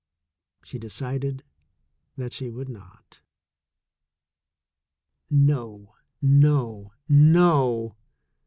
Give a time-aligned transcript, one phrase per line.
[0.63, 1.43] She decided
[2.17, 3.21] that she would not.
[5.29, 7.95] No, no, no!